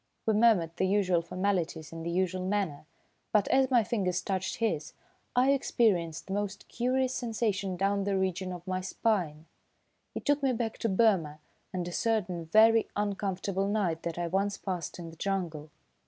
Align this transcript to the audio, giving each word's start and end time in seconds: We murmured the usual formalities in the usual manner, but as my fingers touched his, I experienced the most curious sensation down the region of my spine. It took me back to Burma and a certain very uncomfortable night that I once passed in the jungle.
We 0.25 0.33
murmured 0.33 0.77
the 0.77 0.87
usual 0.87 1.21
formalities 1.21 1.93
in 1.93 2.01
the 2.01 2.09
usual 2.09 2.43
manner, 2.43 2.87
but 3.31 3.47
as 3.49 3.69
my 3.69 3.83
fingers 3.83 4.23
touched 4.23 4.55
his, 4.55 4.93
I 5.35 5.51
experienced 5.51 6.25
the 6.25 6.33
most 6.33 6.67
curious 6.67 7.13
sensation 7.13 7.77
down 7.77 8.05
the 8.05 8.17
region 8.17 8.51
of 8.51 8.65
my 8.65 8.81
spine. 8.81 9.45
It 10.15 10.25
took 10.25 10.41
me 10.41 10.53
back 10.53 10.79
to 10.79 10.89
Burma 10.89 11.37
and 11.71 11.87
a 11.87 11.91
certain 11.91 12.45
very 12.45 12.87
uncomfortable 12.95 13.67
night 13.67 14.01
that 14.01 14.17
I 14.17 14.25
once 14.25 14.57
passed 14.57 14.97
in 14.97 15.11
the 15.11 15.17
jungle. 15.17 15.69